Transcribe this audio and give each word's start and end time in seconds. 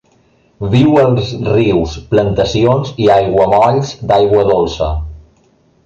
Viu 0.71 0.95
als 1.01 1.27
rius, 1.51 1.93
plantacions 2.15 2.91
i 3.05 3.13
aiguamolls 3.19 3.95
d'aigua 4.13 4.51
dolça. 4.53 4.93